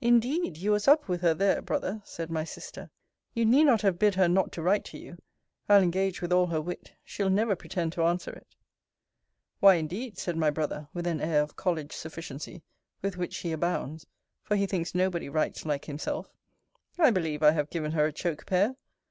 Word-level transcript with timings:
Indeed, 0.00 0.56
you 0.56 0.70
was 0.72 0.88
up 0.88 1.06
with 1.06 1.20
her 1.20 1.34
there, 1.34 1.60
brother, 1.60 2.00
said 2.02 2.30
my 2.30 2.44
sister. 2.44 2.88
You 3.34 3.44
need 3.44 3.64
not 3.64 3.82
have 3.82 3.98
bid 3.98 4.14
her 4.14 4.26
not 4.26 4.52
to 4.52 4.62
write 4.62 4.86
to 4.86 4.96
you. 4.96 5.18
I'll 5.68 5.82
engage, 5.82 6.22
with 6.22 6.32
all 6.32 6.46
her 6.46 6.62
wit, 6.62 6.92
she'll 7.04 7.28
never 7.28 7.54
pretend 7.54 7.92
to 7.92 8.04
answer 8.04 8.30
it. 8.30 8.56
Why, 9.58 9.74
indeed, 9.74 10.16
said 10.16 10.38
my 10.38 10.48
brother, 10.48 10.88
with 10.94 11.06
an 11.06 11.20
air 11.20 11.42
of 11.42 11.56
college 11.56 11.92
sufficiency, 11.92 12.62
with 13.02 13.18
which 13.18 13.36
he 13.36 13.52
abounds, 13.52 14.06
(for 14.42 14.56
he 14.56 14.64
thinks 14.64 14.94
nobody 14.94 15.28
writes 15.28 15.66
like 15.66 15.84
himself,) 15.84 16.32
I 16.98 17.10
believe 17.10 17.42
I 17.42 17.50
have 17.50 17.68
given 17.68 17.92
her 17.92 18.06
a 18.06 18.12
choke 18.14 18.46
pear. 18.46 18.76